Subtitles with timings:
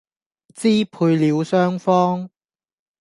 [0.03, 0.03] 支
[0.85, 2.27] 配了雙方